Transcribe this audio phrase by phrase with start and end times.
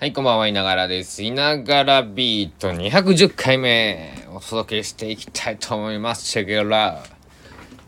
[0.00, 1.24] はい、こんばんは、いながらです。
[1.24, 6.30] いながらビート210回目お届けしていきたいと思います。
[6.30, 7.02] チェケラ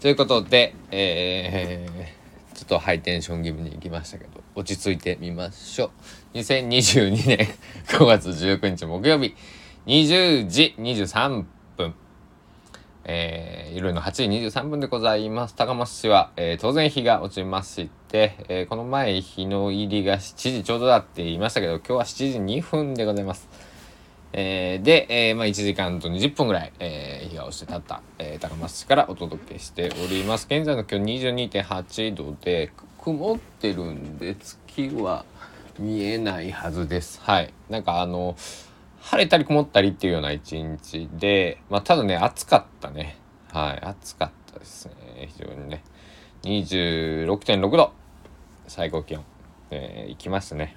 [0.01, 5.93] ということで、えー、ちょっとハイテンション気味に行きましたけど、落ち着いてみましょ
[6.35, 6.39] う。
[6.39, 7.49] 2022年
[7.87, 9.37] 5月19日木曜日、
[9.87, 11.45] 20時23
[11.77, 11.95] 分。
[13.05, 15.55] えー、夜の8時23分でございます。
[15.55, 23.49] 高松市は、えー、当然日が落ちまして、えー、この前日の入りが7時ちょうどだって言いましたけど、今日は7時2分でございます。
[24.33, 30.47] えー、で、えー、まあ1時間と20分ぐらい、えー、日が落ちてたった、えー、高松市からお届けしております。
[30.51, 35.25] 現在の気温22.8度で、曇ってるんで月は
[35.79, 37.21] 見えないはずです。
[37.23, 37.55] はい。
[37.69, 38.37] なんかあの、
[39.01, 43.17] 晴れたり曇ったりっていうような一日で、まあ、ただね、暑かったね。
[43.53, 45.29] はい、暑かったですね。
[45.37, 45.83] 非常にね。
[46.43, 47.93] 26.6度、
[48.67, 49.25] 最高気温、
[49.71, 50.77] えー、行きましたね。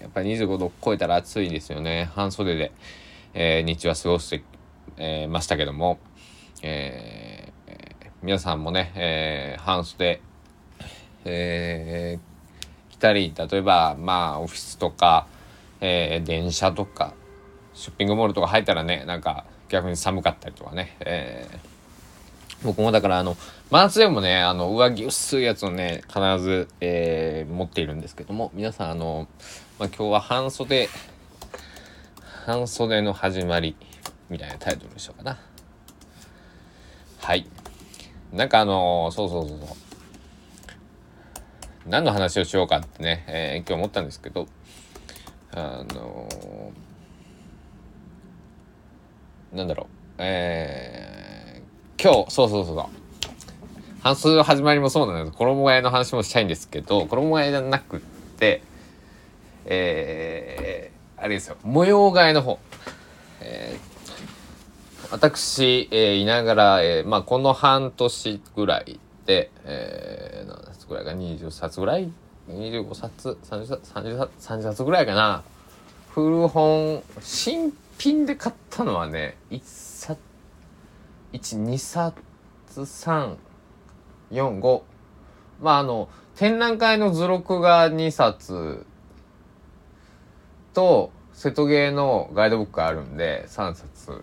[0.00, 2.10] やっぱり25度超えたら暑いですよね。
[2.14, 2.72] 半袖で、
[3.34, 4.42] えー、日中は過ごして、
[4.96, 5.98] えー、ましたけども、
[6.62, 10.20] えー、皆さんもね、えー、半袖、
[11.24, 15.26] えー、来たり、例えば、まあ、オフィスとか、
[15.80, 17.14] えー、電車とか、
[17.80, 21.58] ショッピングモールとか入ったらねなんか逆に寒かったりとかね、えー、
[22.62, 23.36] 僕もだからあの
[23.70, 29.28] 真夏でもねあの上着薄いやつをね必ず、えー、持っているんですけども皆さんあの、
[29.78, 30.88] まあ、今日は半袖
[32.46, 33.76] 半袖の始まり
[34.28, 35.38] みたいなタイトルにしようかな。
[37.18, 37.46] はい。
[38.32, 39.68] なんかあのそうそうそうそう。
[41.86, 44.46] 何の話をしようかってね、えー、今日思ったんですけど
[45.52, 46.90] あのー
[49.52, 49.86] なんだろう、
[50.18, 50.89] えー、
[52.02, 52.86] 今日、そうそうそうそう。
[54.02, 58.00] 半数始まりもそうなんです衣替えの話もしたいんですけど、衣替えじゃなくっ
[58.38, 58.62] て、
[59.66, 62.58] えー、あれですよ、模様替えの方。
[63.42, 72.10] えー、私、えー、いながら、えー、まあ、この半年ぐらいで、えー、何冊ぐらいか、20冊ぐらい
[72.48, 75.42] ?25 冊 ?30 冊 ?30 冊 ?30 冊ぐらいかな。
[76.14, 80.29] 古本、新品で買ったのはね1冊
[81.32, 82.14] 12冊
[82.76, 84.82] 345
[85.60, 88.86] まああの展覧会の図録が2冊
[90.72, 94.20] と瀬戸芸のガイドブックあるんで3冊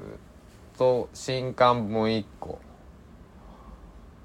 [0.77, 2.59] と新刊も1個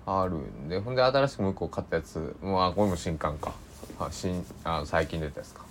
[0.07, 3.53] あるんでほんで新しくもう1個買ったやつもうあこれも新刊か。
[3.99, 5.65] あ新あ最近出たやつか。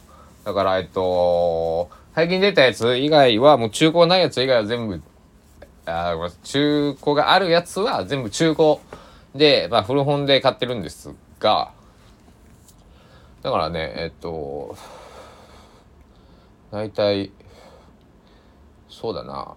[0.45, 5.01] だからえっと最近出たやつ以外は、もう中古ないやつ以外は全部、
[5.86, 8.78] あ中古があるやつは全部中古
[9.36, 11.72] で、まあ古本で買ってるんですが、
[13.42, 14.75] だからね、えっと、
[16.72, 17.31] 大体、
[18.90, 19.56] そうだな、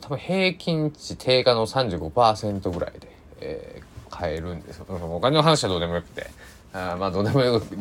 [0.00, 3.08] 多分平均値定価の35%ぐらいで、
[3.40, 4.86] えー、買えるんですよ。
[4.88, 6.26] お金の話はどうでもよくて。
[6.74, 7.76] あまあどうでもよく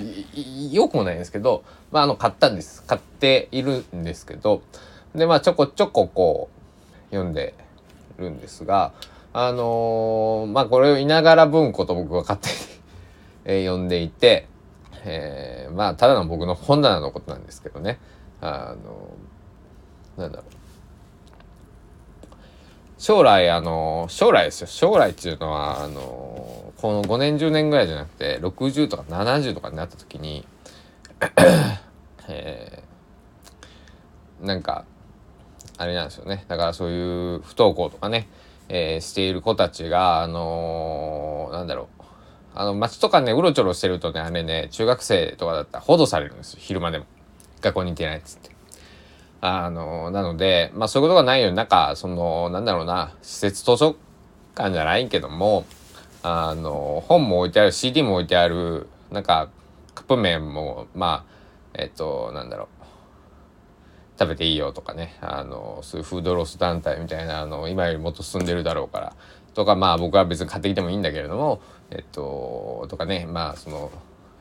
[0.71, 2.83] よくもないんですけど、まああの買ったんです。
[2.83, 4.61] 買っているんですけど、
[5.15, 7.55] でまあちょこちょここう読んで
[8.17, 8.93] るんですが、
[9.33, 12.55] あのー、まあこれをいながら文庫と僕は勝手に
[13.45, 14.47] え読んでいて、
[15.03, 17.99] えー、まあただの僕の本棚のことなんですけどね、
[18.41, 20.63] あのー、なんだろう。
[22.99, 30.45] 将来あの将来ですよ将来っていうのはあのこの5年10年ぐらいじゃなくて60とか70とかになった時に
[32.29, 34.85] えー、なんか
[35.83, 36.45] あれなんですよね。
[36.47, 38.27] だからそういう不登校とかね、
[38.69, 42.03] えー、している子たちがあのー、なんだろう。
[42.55, 46.59] あの街とかねうろちょろしてるとねあれね中学生とかだったら保護されるんですよ。
[46.61, 47.05] 昼間でも。
[47.63, 48.51] 学校に行ってないっつって。
[49.41, 53.95] あの、なので、まあそういうことがないように、なんか、その、なんだろうな、施設図書
[54.55, 55.65] 館じゃないけども、
[56.21, 59.49] あの、本も置いてある、CD も置いてある、なんか、
[59.95, 61.33] カップ麺も、まあ、
[61.73, 62.82] えっと、なんだろう、
[64.19, 69.13] 食べていいよとかね、あの、そういうフードロス団体みたいな、あの、今よりもっと進んでるだろうから、
[69.53, 73.91] とか、まあ僕は別に買ってきてもいいんだけれども、えっと、とかね、まあその、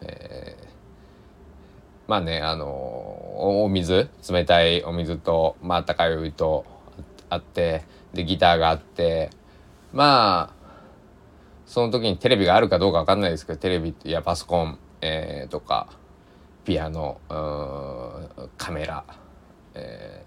[0.02, 0.72] えー
[2.12, 2.66] まあねあの
[3.64, 6.66] お水冷たいお水と、まあったかいお湯と
[7.28, 9.30] あってでギターがあって
[9.92, 10.62] まあ
[11.66, 15.88] その時にテレビがあるかどうか分かんないですけどテレビいやパソコン、えー、とか
[16.64, 17.18] ピアノ
[18.58, 19.04] カメラ、
[19.74, 20.24] え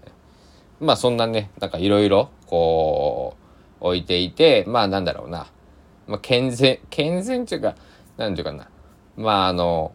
[0.80, 3.36] ー、まあそんなねなんかいろいろこ
[3.80, 5.46] う置いていてまあなんだろうな、
[6.06, 7.74] まあ、健全健全っていうか
[8.16, 8.68] なんていうかな。
[9.16, 9.92] まああの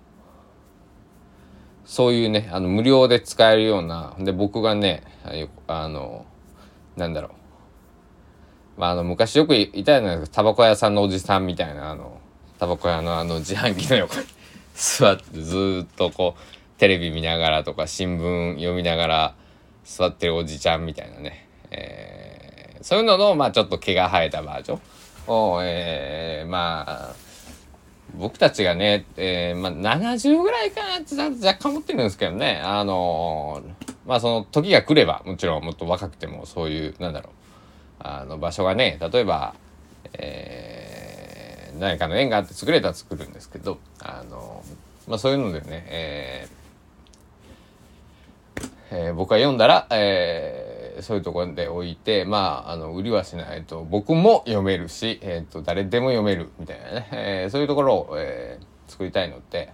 [1.85, 5.03] そういうねあの無料で使えるようなで僕がね
[5.67, 6.25] あの
[6.95, 7.31] なんだろう。
[8.77, 10.37] まあ、あの昔よくいたじゃないですか。
[10.37, 12.19] タバコ屋さんのおじさんみたいなあの
[12.57, 14.25] タバコ屋のあの自販機の横に
[14.73, 19.35] 座ってずっとこうテレビ見ながらとか新聞読みながら
[19.83, 24.81] 座ってるおじちゃんみたいなね、えー、そういうののまあちょっと毛が生えたバージョン。
[25.27, 27.15] を、えー、まあ
[28.15, 37.31] 僕たちがね、えー、まあ、70ぐらいかなって若干思ってるんですけどね、あのー、まあその時が来れば、もちろんもっと若くてもそういう、なんだろう、
[37.99, 39.55] あの場所がね、例えば、
[40.13, 46.60] えー、何かの縁があって作れたら作るんですけど、あのー、まあそういうのでね、えー
[48.91, 50.71] えー、僕が読んだら、えー
[51.01, 59.73] そういうところで置いて、まあ、あの、売りはしないと、僕も読めるし、えっ、ー、と、誰でも読めるみたいなね、え、そういうところを、え、作りたいので、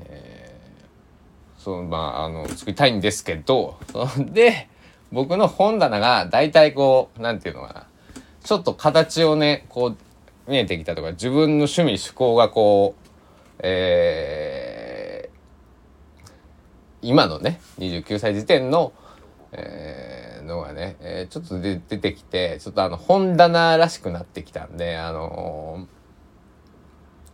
[0.00, 0.54] え、
[1.58, 3.76] そう、まあ、あの、作りたいんですけど、
[4.18, 4.68] で、
[5.10, 7.86] 僕の本棚が大体こう、なんていうのかな、
[8.44, 9.96] ちょっと形をね、こう、
[10.50, 13.08] 見えてきたとか、自分の趣味、趣向がこう、
[13.60, 14.77] えー、
[17.02, 18.92] 今のね、29歳時点の、
[19.52, 25.86] えー、のがね、えー、ちょっとで出てきて、ちょっとあの、本棚らしくなってきたんで、あの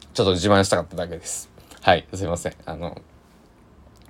[0.03, 1.51] ー、ちょっと自慢したかっただけです。
[1.81, 2.55] はい、すいません。
[2.67, 3.01] あの、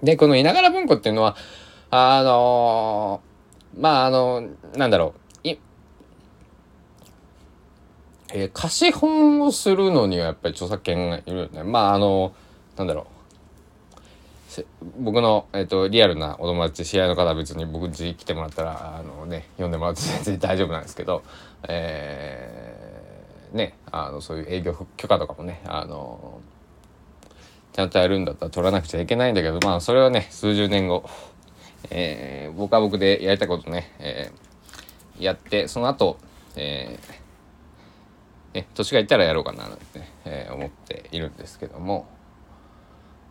[0.03, 1.37] で、このいながら文庫っていうのは、
[1.91, 5.15] あのー、まあ、あの、なんだろ
[5.45, 5.59] う、い、
[8.33, 11.63] えー、貸本をするのにはやっぱり著作権がいるよね。
[11.63, 12.35] まあ、あの、
[12.77, 13.14] なんだろう、
[14.99, 21.23] 僕の、えーと、リアルなお友達知り合の方は別に僕家来てもらったらあのね読んでもらって全然 大丈夫なんですけど、
[21.69, 26.41] えー、ねあのそういう営業許可とかもねあの
[27.73, 31.09] ちゃんとやるんだったら取らなくちゃいけないんだけどまあそれはね数十年後、
[31.91, 36.19] えー、僕は僕でやりたいことね、えー、やってその後、
[36.57, 42.07] えーね、年がいったらやろうかななんてね、えー、思っているんですけども。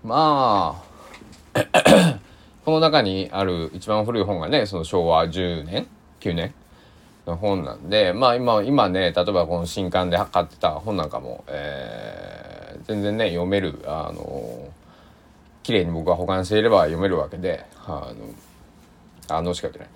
[0.04, 0.93] まあ
[2.66, 5.88] この中にある一番古い本がねその昭和10年
[6.20, 6.54] 9年
[7.26, 14.70] の本なんでまあ今今ね例えばこの新刊で買ってた本なんかも、えー、全然ね読めるあの
[15.62, 18.12] 綺麗に僕が保管していれば読めるわけであ
[19.30, 19.90] のあのしか言ってない。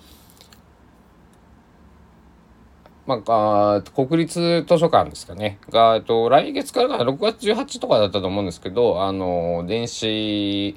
[3.08, 5.58] まあ、国立図書館ですかね。
[5.70, 10.76] が、えっと、来月からかな、6月18とかだったと思うんですけど、あの、電子、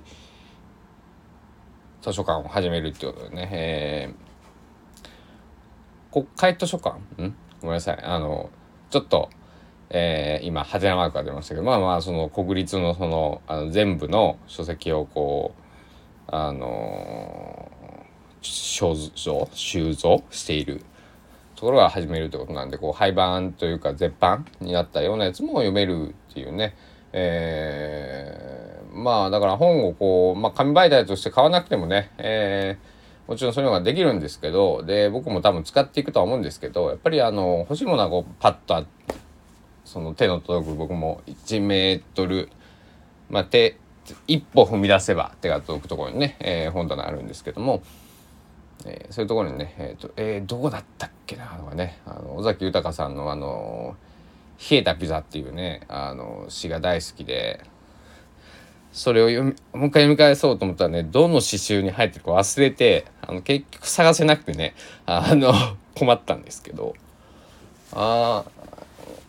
[2.02, 6.98] 図書館を始めるってことでね、えー、国会図書館？
[7.22, 7.36] ん？
[7.62, 8.00] ごめんなさい。
[8.02, 8.50] あの、
[8.90, 9.30] ちょっと、
[9.92, 15.62] えー、今、ハテナマークが出ましたけど、まあまあ、その国立のその、あの全部の書籍をこう、
[16.28, 18.86] あのー、収
[19.24, 20.84] 蔵、収蔵している
[21.56, 26.76] ところが始めるってことなんで、こう、廃盤というか絶版になったようなやつも読めるっていうね、
[27.14, 28.51] えー
[28.94, 38.86] まあだから本をこう、まあ、紙媒体として買わなくてもね、えー、もちろんそういうのができるんですけどで僕も多分使っていくとは思うんですけどやっぱりあの欲しいものはこうパッと
[39.86, 42.50] その手の届く僕も1メートル、
[43.30, 43.78] まあ、手
[44.28, 47.84] 一歩踏み出せば手が届くところにね、えー、本棚あるんですけども、
[48.86, 53.96] えー、そういうところにね、えーとえー、どこだったっけなとかねあの尾崎豊さんのあの
[54.70, 57.62] 「冷えたピザ」っていうねあの詩が大好きで
[58.92, 65.54] それを読みもう一回読み返そうと思ったらねどの詩集に入ってるか忘れてあの結局探せなくてねあの
[65.96, 66.96] 困ったんですけど。
[67.94, 68.46] あ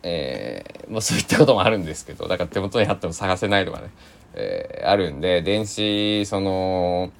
[0.04, 3.90] えー、まあそういったこともあるんですけどだから手元にあっても探せないとかね、
[4.34, 7.10] えー、あるんで電子その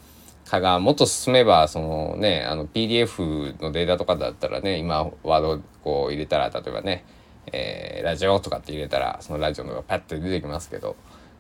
[0.49, 7.05] 化がもっと進めばそのねあの PDF のデータとかだったらね今ワードこう入れたら例えばね、
[7.53, 10.97] えー、ラジオとかって入れたらそのラジオのがパッて出てきますけど。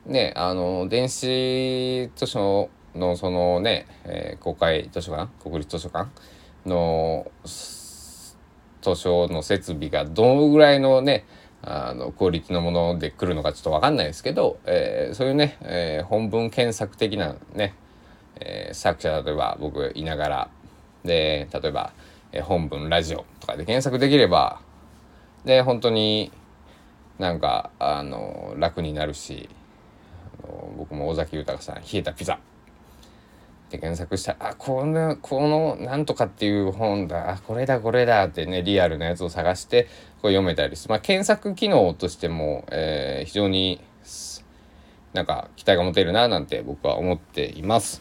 [0.06, 6.10] ね、あの、電子図書のそのね、えー、公開図書館、国立図書館
[6.66, 11.24] の図書の設備がどのぐらいのね、
[11.62, 17.74] あの、クオリティのもので来るのかちょっとわかんないですけど、えー、そういうね、えー、本文検索的なね、
[18.40, 20.50] えー、作者、例えば僕いながら、
[21.04, 21.92] で、例えば、
[22.32, 24.60] えー、本文ラジオとかで検索できれば、
[25.44, 26.32] で、本当に
[27.20, 29.48] なんか、あの、楽になるし、
[30.76, 32.38] 僕も尾崎豊さん「冷えたピザ」っ
[33.70, 39.84] て検索したらあこのこのなんとかっていう本だあこれだこれだってねリアルなやつを探して
[40.20, 43.80] こう読めたりする、まあ、検索機能としても、えー、非常に
[45.14, 48.00] なんか期待が持てるななんて僕は思っています。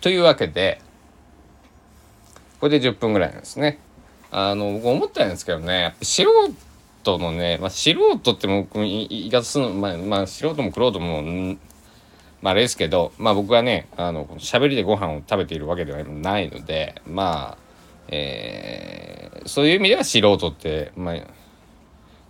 [0.00, 0.80] というわけで
[2.60, 3.78] これで10分ぐらいなんですね。
[4.30, 6.54] あの僕思ったんですけどねやっぱ素人
[7.18, 11.22] のね、まあ、素人って僕言い方するの、まあ、まあ、素人も苦労とも
[12.42, 17.58] まああれですけど、まあ僕はね、あの、喋りでご飯を食べているわけではないので、まあ、
[18.08, 21.14] えー、そういう意味では素人って、まあ、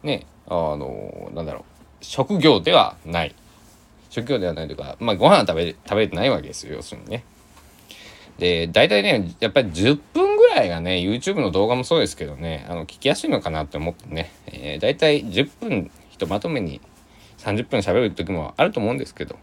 [0.03, 3.35] ね、あの、なんだろう、職業ではない。
[4.11, 7.25] 職業ではないというか、まあご飯食べ、食べてないわけですよ、要するにね。
[8.39, 16.81] で、大体ね、やっぱり10分ぐらいがね、YouTube の動画もそうですけどね、あの、聞きやすいのかなって思ってね、えー、大体10分ひとまとめに
[17.39, 19.37] 30分喋る時もあると思うんですけど、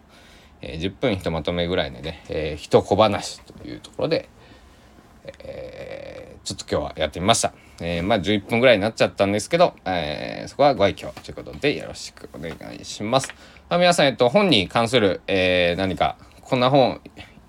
[0.61, 4.29] えー、10分ひとまとめぐらいでね、えー、人小話というところで、
[5.39, 7.53] えー、ちょっと今日はやってみました。
[7.79, 13.33] えー、まあ11分ぐらいになっちゃったんですけど、えー、そこはご愛嬌ということでよろしくお願いします。
[13.69, 17.01] まあ、皆さん、えっと、本に関する、えー、何か、こんな本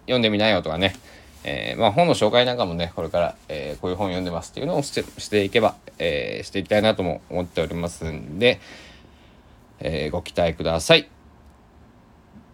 [0.02, 0.94] 読んでみなよとかね、
[1.44, 8.60] えー、まあ本の紹介なんかもね、これから、えー、こういう本読んでますっていうのをしてしていけば、えー、していきたいなとも思っておりますんで、
[9.80, 11.08] え、ご期待ください。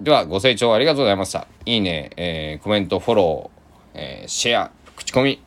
[0.00, 1.46] では、ご清聴ありがとうございました。
[1.64, 5.40] いいね、え、コメント、フォロー、え、シェア、口コミ、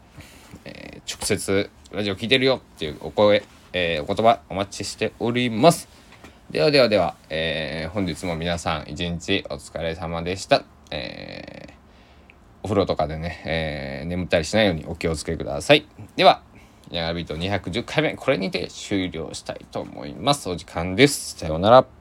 [0.65, 5.87] え、直接ラジオ聞いてるよっていうお声、え、お言葉お待ちしております。
[6.49, 10.63] ではではでは、え、本日も皆さん一日お疲れ様でした。
[10.91, 11.56] えー、
[12.67, 15.87] お風呂とかでね、えー、眠ったりしないようにお気をつけください。
[16.17, 16.41] では、
[16.91, 20.49] ヤガビート210回目、これにて終了したいと思います。
[20.49, 21.37] お時間です。
[21.37, 21.96] さようなら。